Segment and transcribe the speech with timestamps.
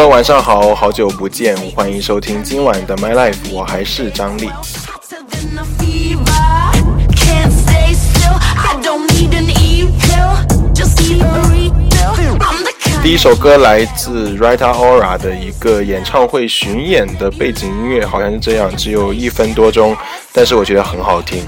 [0.00, 4.48] Hello，晚上好，好久不见，欢迎收听今晚的 My Life，我还是张力。
[13.02, 19.96] 第一首歌来自 Rita Ora 的一个演唱会巡演的背景音乐，好像是这样，只有一分多钟，
[20.32, 21.44] 但是我觉得很好听。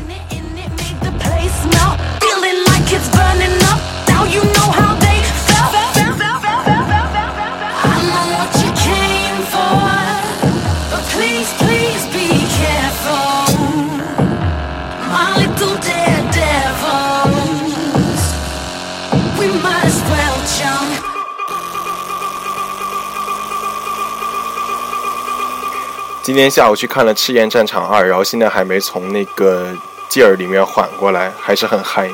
[26.31, 29.67] 今天下午去看了《赤焰战场二》，然后现在还没从那个
[30.09, 32.09] 劲儿里面缓过来，还是很嗨。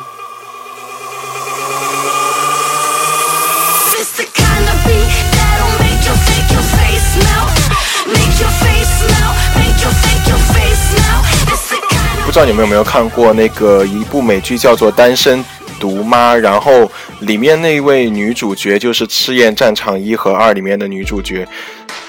[12.24, 15.44] 不知道你们有没有看过那个一部美剧，叫做《单身
[15.78, 21.46] 毒妈》，然后里面那位女主角就是《赤焰战场一》和二里面的女主角，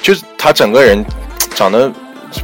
[0.02, 1.04] 就是她整个人。
[1.58, 1.92] 长得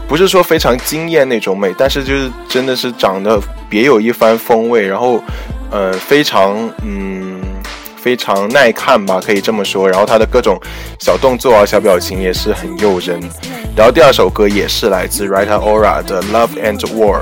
[0.07, 3.39] 不是说非常惊艳那种美，但是就是真的是长得
[3.69, 5.23] 别有一番风味，然后
[5.69, 7.39] 呃非常嗯
[7.95, 9.87] 非常耐看吧，可以这么说。
[9.87, 10.59] 然后他的各种
[10.99, 13.19] 小动作啊、小表情也是很诱人。
[13.75, 17.19] 然后第二首歌也是来自 Rita Ora 的《Love and War》。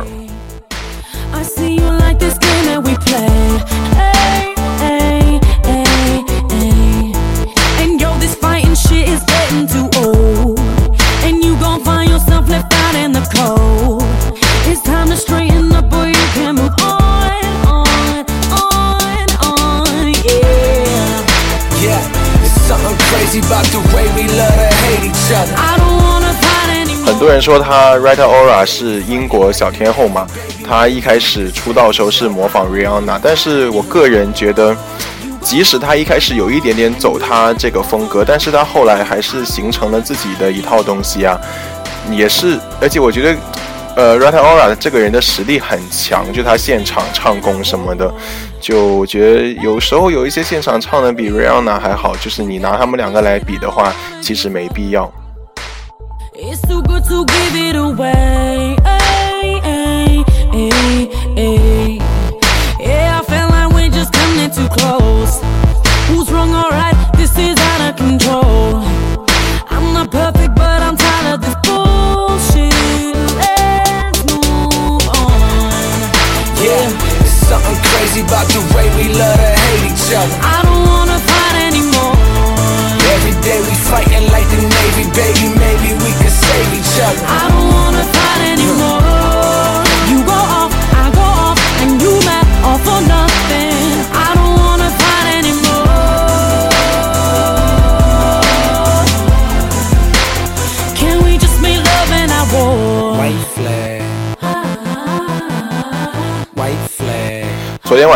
[27.42, 30.28] 说他 Rita Ora 是英国小天后嘛，
[30.64, 34.78] 他一开始出道时候是模仿 Rihanna，但是我个人觉得，
[35.42, 41.38] 即使他一开始有一点点走他这个风格，但是他后来还是形成了自己的一套东西啊，
[42.12, 43.36] 也是，而且我觉得。
[43.94, 48.10] 呃，Rita Ora 这个人的实力很强，就他现场唱功什么的，
[48.62, 55.12] 就我觉得有时候有一些现场唱的比 Rihanna 还好，就是你拿他们两个来比的话，其实没必要。
[56.44, 58.76] It's too good to give it away.
[58.84, 60.26] Ay, ay,
[61.38, 62.00] ay,
[62.80, 65.38] yeah, I feel like we're just coming too close.
[66.10, 66.98] Who's wrong or right?
[67.14, 68.82] This is out of control.
[69.70, 72.74] I'm not perfect, but I'm tired of this bullshit.
[73.38, 75.94] Let's move on.
[76.58, 80.38] Yeah, it's something crazy about the way we love to hate each other.
[80.42, 82.18] I don't wanna fight anymore.
[83.14, 85.41] Every day we fighting like the Navy, baby.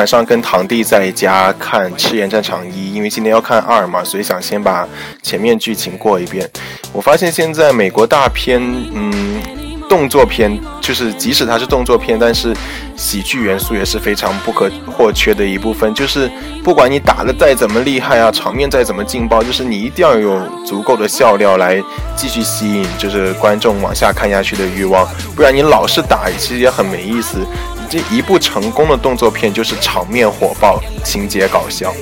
[0.05, 4.87] 晚上跟堂弟在家看《赤焰战场一》，因为今天要看二嘛，所以想先把
[5.23, 6.47] 前面剧情过一遍。
[6.93, 8.61] 我发现现在美国大片，
[8.93, 9.41] 嗯，
[9.89, 12.55] 动作片，就是即使它是动作片，但是
[12.95, 15.91] 喜剧元素也是非常不可或缺的一部分。
[15.95, 16.29] 就是
[16.63, 21.81] 不管你打的再怎么厉害啊，场面再怎么劲爆，就是你一定要有足够的笑料来
[22.15, 25.03] 继续吸引，就是观众往下看下去的欲望。
[25.35, 27.39] 不然你老是打，其实也很没意思。
[27.89, 31.93] 这一部成功的动作片就是场面火爆，情节搞笑。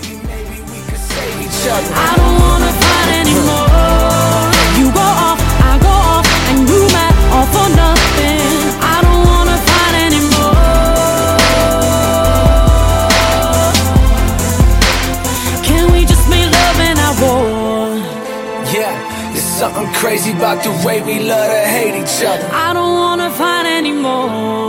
[19.60, 22.50] Something crazy about the way we love to hate each other.
[22.52, 24.63] I don't wanna fight anymore.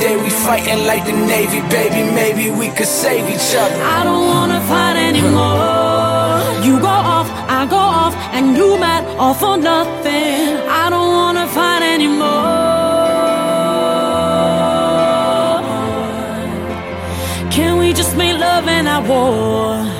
[0.00, 2.08] Day we fighting like the Navy, baby.
[2.14, 3.82] Maybe we could save each other.
[3.82, 6.38] I don't wanna fight anymore.
[6.66, 6.86] you go
[7.16, 7.28] off,
[7.58, 10.56] I go off, and you mad all for nothing.
[10.82, 12.78] I don't wanna fight anymore.
[17.50, 19.97] Can we just make love and I war?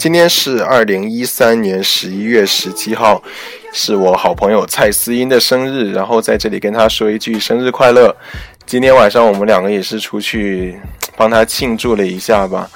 [0.00, 3.22] 今天是二零一三年十一月十七号，
[3.70, 8.16] 是我好朋友蔡思音的生日，然后在这里跟他说一句生日快乐。
[8.64, 10.80] 今天晚上我们两个也是出去
[11.18, 12.66] 帮他庆祝了一下吧，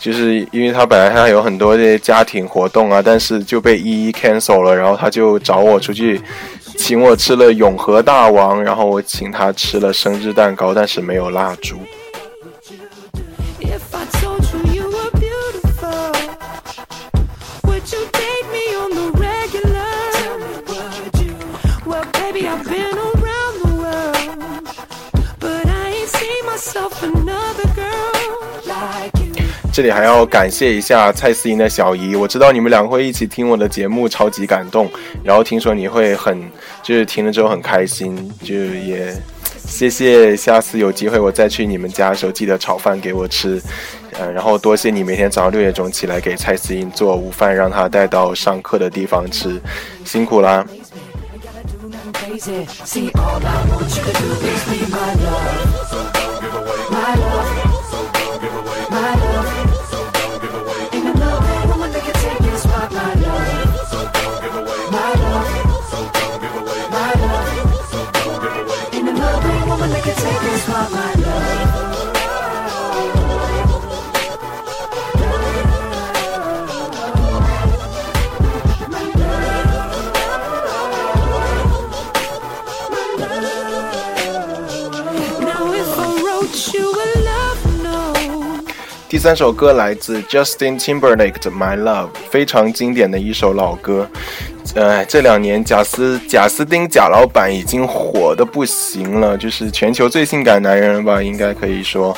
[0.00, 6.18] 就是因为他本来他有很多的家庭活动啊，但是就被一一 cancel 了，然后他就找我出去，
[6.78, 11.76] 请我吃了永和大王，然后我请他吃了生日蛋糕，但是没有蜡烛。
[29.80, 34.90] 这里还要感谢一下蔡思莹的小姨，我知道你们两个会一起听我的节目，超级感动。
[35.24, 36.38] 然后听说你会很，
[36.82, 39.10] 就是听了之后很开心，就也
[39.56, 40.36] 谢谢。
[40.36, 43.58] 下次有机会我再去你们家的时候，记得炒饭给我吃。
[44.18, 49.58] 嗯，然后多谢你每天早上六点钟起来给蔡思莹做午饭，让她带到上课的地方吃，
[50.04, 50.62] 辛苦啦。
[89.10, 94.08] 第三首歌来自 Justin Timberlake 的《My Love》，非常经典的一首老歌。
[94.76, 101.20] 呃，这两年贾斯贾斯汀贾老板已经火的不行了，就是全球最性感男人吧？
[101.20, 102.16] 应该可以说，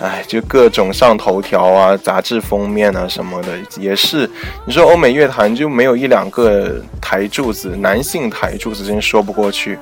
[0.00, 4.30] 哎，就各种上头条啊，杂志封面啊什么的，也是。
[4.64, 9.76] 你说欧美乐坛就没有一两个台柱子，男性台柱子，真说不过去。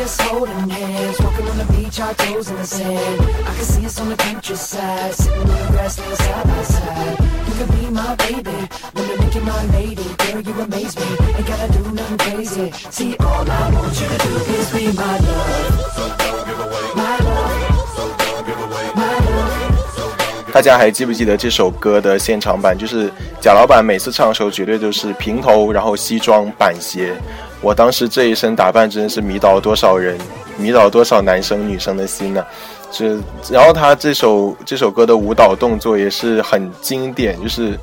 [0.00, 3.20] Us holding hands, walking on the beach, our toes in the sand.
[3.46, 7.18] I can see us on the countryside, sitting on the grass, laying side by side.
[7.46, 10.04] You could be my baby, wanna make you my lady.
[10.18, 11.06] Girl, you amaze me,
[11.36, 12.72] ain't gotta do nothing crazy.
[12.90, 16.96] See, all I want you to do is be my love.
[16.96, 17.74] My love.
[20.52, 22.78] 大家还记不记得这首歌的现场版？
[22.78, 27.12] 就是贾老板每次唱的时候，绝对都是平头，然后西装板鞋，
[27.64, 30.18] 我当时这一身打扮真的是迷倒了多少人，
[30.58, 32.44] 迷倒多少男生女生的心呢？
[32.90, 33.18] 这，
[33.50, 37.78] 然后他这首这首歌的舞蹈动作也是很经典，就是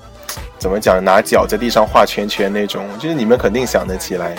[0.60, 4.38] 怎么讲，拿脚在地上画圈圈那种，就是你们肯定想得起来。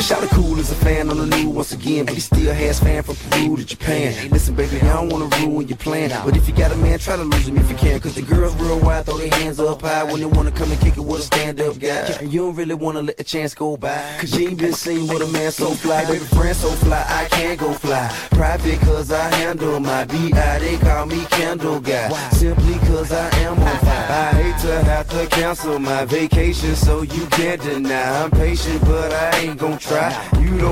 [0.00, 3.02] Shot cool as a fan on the new once again, but he still has fan
[3.02, 4.30] from Peru to Japan.
[4.30, 7.16] Listen, baby, I don't wanna ruin your plan, but if you got a man, try
[7.16, 7.98] to lose him if you can.
[7.98, 10.80] Cause the girls real wide, throw their hands up high when they wanna come and
[10.80, 12.20] kick it with a stand up guy.
[12.20, 15.22] You don't really wanna let the chance go by, cause you ain't been seen with
[15.22, 16.04] a man so fly.
[16.04, 18.08] Baby, friend so fly, I can't go fly.
[18.30, 22.08] Private cause I handle my BI, they call me Candle Guy.
[22.30, 24.06] Simply cause I am on fire.
[24.08, 28.22] I hate to have to cancel my vacation, so you can't deny.
[28.22, 30.66] I'm patient, but I ain't gon'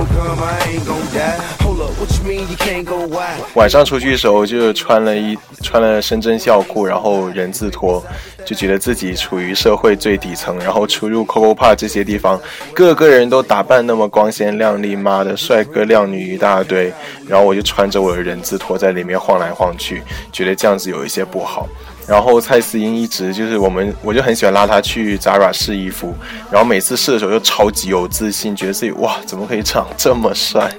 [3.54, 8.02] 晚上出去的时候就穿了一穿了深圳校裤，然后人字拖，
[8.44, 10.58] 就觉得自己处于社会最底层。
[10.60, 12.40] 然后出入 COCO Park 这些地方，
[12.72, 16.92] 个个人都打扮那么光鲜亮丽，妈的帅哥靓女一大堆。
[17.26, 21.68] 然后我就穿着我的人字拖在里面晃来晃去，觉得这样子有一些不好。
[22.06, 26.14] 然后蔡思英一直就是我们，我就很喜欢拉她去 Zara 试衣服，
[26.50, 30.70] 然后每次试的时候就超级有自信，觉得自己哇，怎么可以长这么帅？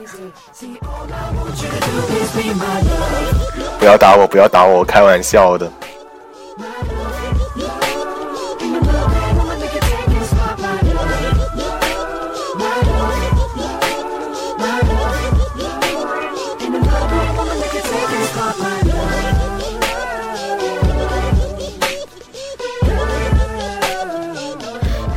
[3.79, 5.71] 不要打我，不要打我，开玩笑的。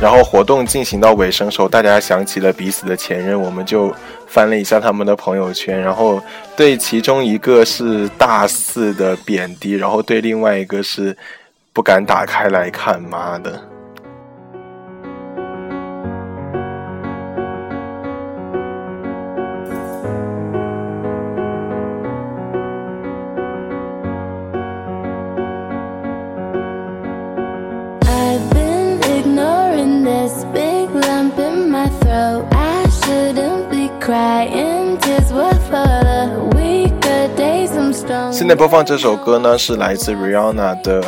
[0.01, 3.93] 然后活动进行到尾声时候，大家想起了彼此的前任，我们就
[4.27, 6.21] 翻了一下他们的朋友圈，然后
[6.55, 11.15] 对其中一个是大肆的贬低，然后对另外一个是
[11.73, 13.68] 不敢打开来看，妈的。
[30.03, 37.69] This big lump in my throat i shouldn't be crying just with a week a days
[37.69, 41.03] some time 现在播放这首歌呢，是来自 Rihanna 的。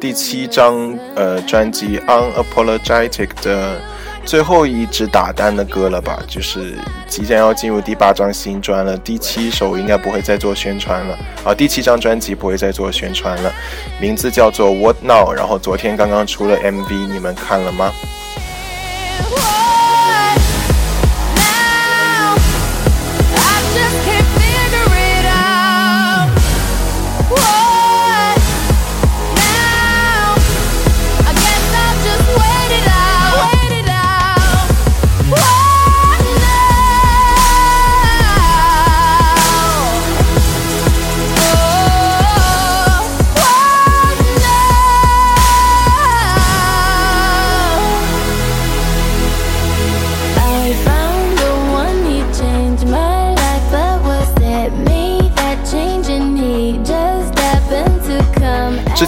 [0.00, 3.80] 第七张呃专辑《Unapologetic》的
[4.22, 6.18] 最后一支打单的歌了吧？
[6.28, 6.74] 就是
[7.08, 11.54] 即将要进入第八张新专了，第七首应该不会再做宣传了啊！
[11.54, 13.50] 第七张专辑不会再做宣传了，
[13.98, 17.90] 名字叫做《What Now》，然后昨天刚刚出了 MV，你们看了吗？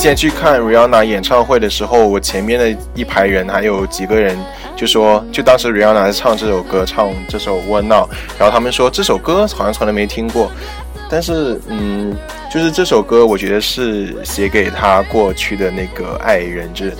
[0.07, 4.39] 前去看 Rihanna 演唱会的时候，我前面的一排人还有几个人
[4.77, 8.09] 就说，就当时 Rihanna 在唱这首歌，唱这首 One Now，
[8.39, 10.53] 然后他们说这首歌好像从来没听过，
[11.11, 12.17] 但是嗯，
[12.49, 16.93] 就是这首歌我觉得是写给他过去的那个爱人，就是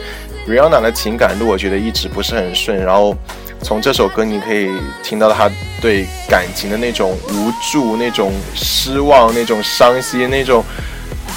[0.49, 3.15] Rihanna 的情感路，我觉得一直不是很顺，然后
[3.63, 4.73] 从这首歌你可以
[5.05, 5.49] 听到他
[5.81, 10.65] 对感情的那种无助、那种失望、那种伤心、那种，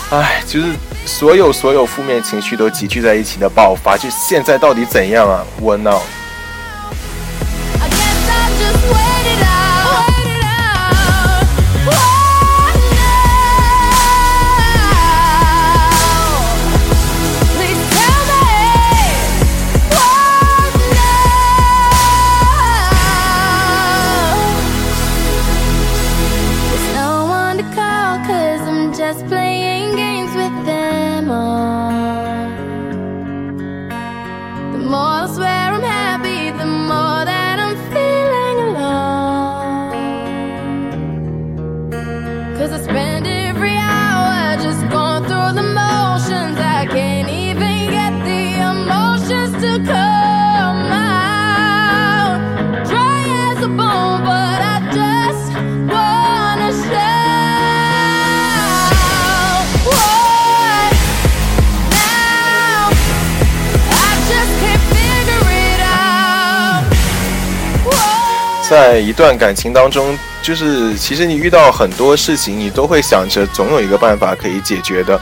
[0.09, 0.65] 唉，就是。
[1.09, 5.43] 所有所有负面情绪都集聚在一起的爆发，就现在到底怎样啊？
[5.59, 5.99] 我闹。
[68.69, 75.19] 在一段感情当中，就是其实你遇到很多事情，你都会想着总有一个办法可以解决的，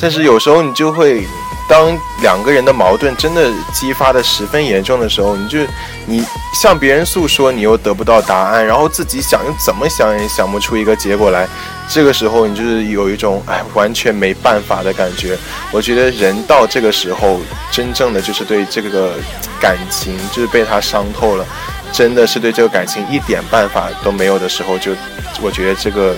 [0.00, 1.22] 但是有时候你就会，
[1.68, 5.58] 当两个人的矛盾真的激发的十分严重的时候，你就
[6.06, 6.24] 你
[6.54, 11.46] 向别人诉说，你又得不到答案，然后自己想又怎么想也想不出一个结果来，
[11.90, 15.36] 这个时候你就是有一种哎完全没办法的感觉。
[15.70, 17.38] 我觉得人到这个时候，
[17.70, 19.12] 真正的就是对这个
[19.60, 21.44] 感情就是被他伤透了。
[21.92, 24.92] 真的是对这个感情一点办法都没有的时候，就
[25.40, 26.14] 我觉得这个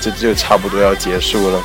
[0.00, 1.60] 这就差不多要结束了。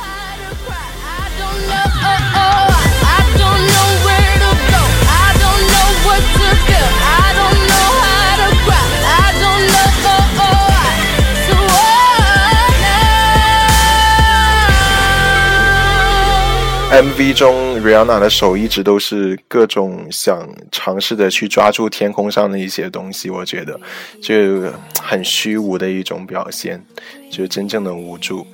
[16.88, 23.78] MV 中，Rihanna 的手一直都是各种想尝试的去抓住天空上的一些东西，我觉得
[24.20, 26.84] 就很虚无的一种表现，
[27.30, 28.44] 就是真正的无助。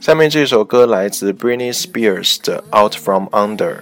[0.00, 3.74] 下面这首歌来自 Britney Spears 的《Out From Under》。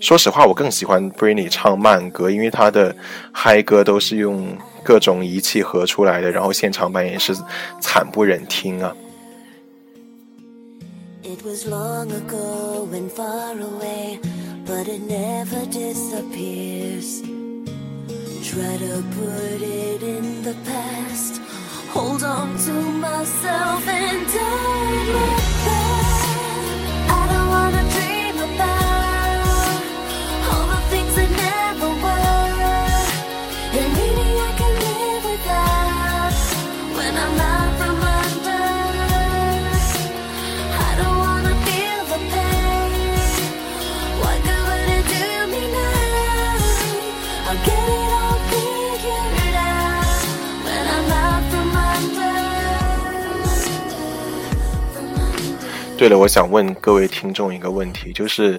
[0.00, 2.94] 说实话，我更喜欢 Britney 唱慢歌，因为她的
[3.32, 7.34] 嗨歌都是用各种仪器合出来的，然后现场版也是
[7.80, 8.94] 惨不忍听啊。
[11.32, 14.18] It was long ago and far away,
[14.66, 17.22] but it never disappears.
[18.50, 21.40] Try to put it in the past,
[21.94, 24.26] hold on to myself and
[25.66, 26.20] back.
[27.18, 28.19] I don't wanna dream
[56.00, 58.58] 对了，我想问各位听众一个问题，就是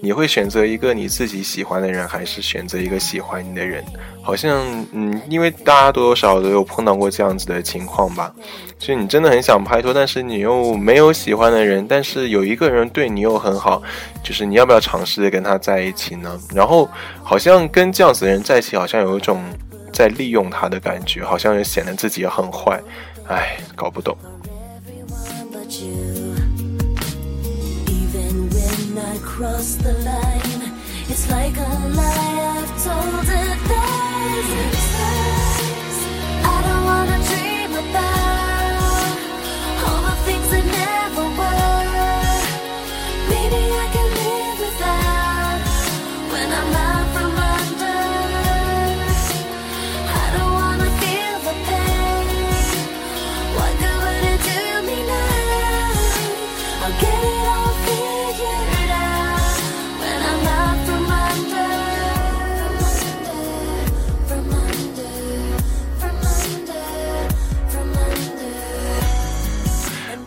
[0.00, 3.84] 你会选择一个你自己喜欢的人，还是选择一个喜欢你的人？
[4.22, 8.32] 好像，嗯，因为大家多多少少都有碰到过这样子的情况吧。
[8.78, 13.82] 就你真的很想拍拖，但是你又没有喜欢的人，但是有一个人对你又很好，
[14.22, 16.40] 就是你要不要尝试跟他在一起呢？
[16.54, 16.88] 然后
[17.24, 19.42] 好像跟这样子的人在一起，好像有一种
[19.92, 22.80] 在利用他的感觉，好像又显得自己很坏。
[23.26, 24.16] 唉，搞不懂。
[29.38, 30.62] Cross the line.
[31.08, 35.96] It's like a lie I've told a thousand times.
[36.54, 39.18] I don't wanna dream about
[39.86, 42.40] all the things that never were.
[43.32, 45.60] Maybe I can live without
[46.32, 48.02] when I'm out from under.
[50.22, 52.26] I don't wanna feel the pain.
[53.56, 56.82] What good would it do me now?
[56.82, 56.96] I'll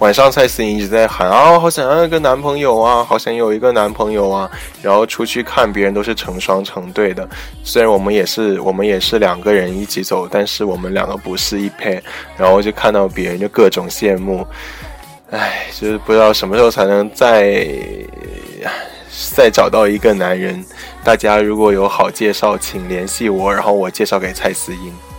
[0.01, 4.49] 晚上蔡思颖一直在喊啊，好想要一个男朋友啊，好想有一个男朋友啊。
[4.81, 7.29] 然后出去看别人都是成双成对的，
[7.63, 12.01] 虽然我们也是我们也是两个人一起走，但是我们两个不是一配。
[12.35, 14.43] 然后就看到别人就各种羡慕，
[15.29, 17.63] 唉，就是不知道什么时候才能再
[19.35, 20.65] 再找到一个男人。
[21.03, 25.10] 大家如果有好介绍，请联系我，然后我介绍给蔡思颖。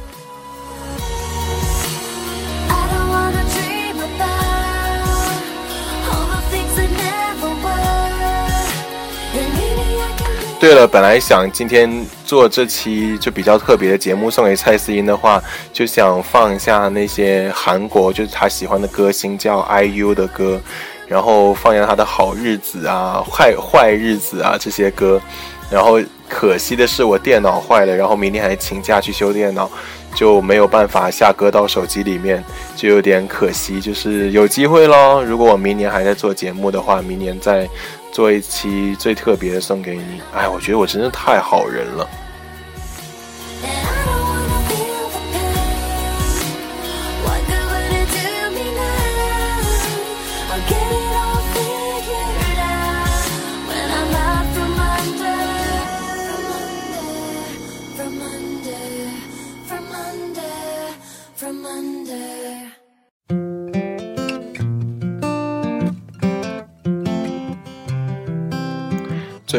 [10.62, 11.90] 对了，本来想今天
[12.25, 15.42] 做这期就比较特别的节目送给蔡思音的话，
[15.73, 20.61] 就想放一下那些韩国就是他喜欢的歌星叫 IU 的歌，
[21.09, 25.21] 然后放一下他的好日子啊、坏坏日子啊这些歌，
[25.69, 29.69] 然后可惜的是我电脑坏了，然后明天还请假去修电脑，
[30.14, 32.41] 就没有办法下歌到手机里面，
[32.76, 33.80] 就有点可惜。
[33.80, 37.69] 就是有机会咯，如果我明年还在做节目的话，明年再。
[38.12, 42.06] 做一期最特别的送给你，哎，我觉得我真是太好人了。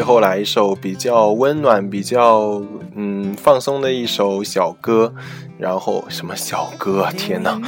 [0.04, 2.62] 后来一首比较温暖、比较
[2.94, 5.12] 嗯放松的一首小歌，
[5.58, 7.08] 然后什么小歌？
[7.16, 7.58] 天哪！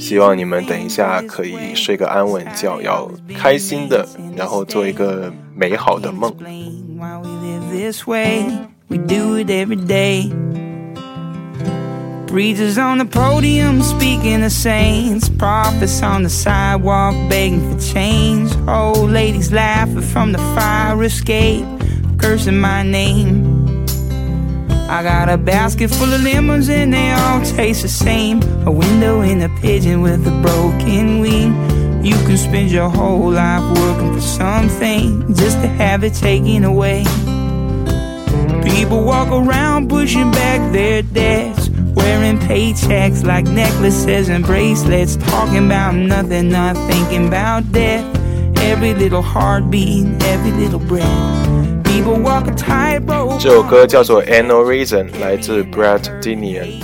[0.00, 6.34] 希望你们等一下可以睡个安稳觉，要开心的，然后做一个美好的梦。
[12.32, 18.50] Preachers on the podium speaking to saints, prophets on the sidewalk begging for change.
[18.66, 21.66] Old ladies laughing from the fire escape,
[22.22, 23.84] cursing my name.
[24.88, 28.40] I got a basket full of lemons and they all taste the same.
[28.66, 32.04] A window in a pigeon with a broken wing.
[32.04, 37.04] You can spend your whole life working for something just to have it taken away.
[38.64, 45.16] People walk around pushing back their debts Wearing paychecks like necklaces and bracelets.
[45.16, 48.04] Talking about nothing, not thinking about death.
[48.58, 51.51] Every little heartbeat, every little breath.
[53.38, 56.82] 这首歌叫做《Ain't No Reason》，来自 Brad Dinian。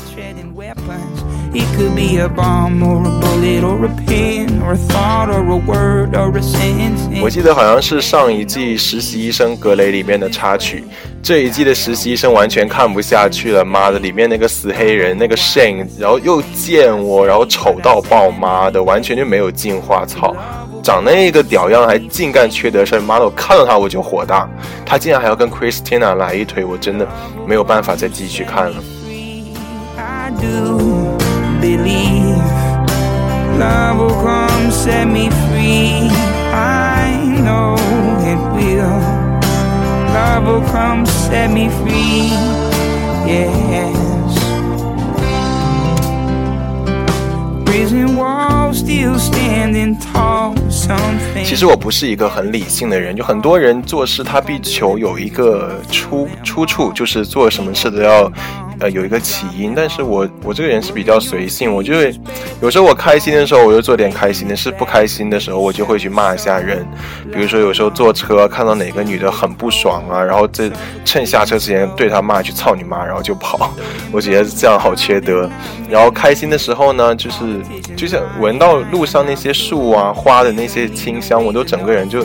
[1.54, 5.42] it could be a bomb or a bullet or a pen or a thought or
[5.50, 7.22] a word or a sentence.
[7.22, 10.84] 我记得好像是上一季实习医生格雷里面的插曲，
[11.22, 13.64] 这一季的实习医生完全看不下去了。
[13.64, 20.36] 妈的，里面那个死黑人那个 Shane，然后又贱我，然后丑到爆，妈的，完全就没有进化，操！
[20.88, 24.48] 长那个屌样还净干缺德事妈的，我看到他我就火大。
[24.86, 27.06] 他竟然还要跟 Christina 来一腿，我真的
[27.46, 28.76] 没有办法再继续看了。
[31.60, 32.38] believe
[33.58, 36.08] love will come set me free.
[36.54, 37.18] I
[51.44, 58.30] 其实我不是一个很理性的人，就很多人做事他必求有一个出出处，就是做什么事都要
[58.80, 62.14] 呃有一个起因，但是我我这个人是比较随性，我就会
[62.60, 66.86] 有时候我开心的时候我就做点开心的事，不开心的时候我就会去骂一下人，
[67.32, 70.70] 比如说有时候坐车看到哪个女的很不爽啊，然后这
[71.04, 73.74] 趁下车之前对她骂句操你妈，然后就跑，
[74.12, 75.50] 我觉得这样好缺德。
[75.88, 77.60] 然后开心的时候呢，就是
[77.96, 82.24] 就是闻到路上那些树啊花的那些清香，我都整个人就。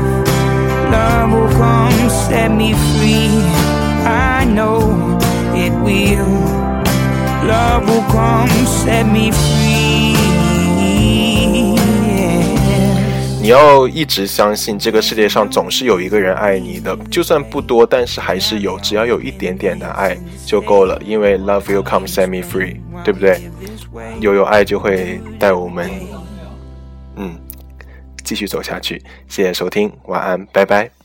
[0.91, 3.29] love will come set me free.
[4.05, 5.17] I know
[5.55, 6.27] it will.
[7.47, 10.17] Love will come set me free.
[13.41, 23.41] 你要一直相信这个世界上总是有一个人爱你的就算不多但是还是有只要有一点点的爱就够了因为 love will come set me free 对不对？
[24.19, 25.89] 有有爱就会带我们
[28.23, 31.00] 继续走下去，谢谢收听，晚安，拜拜。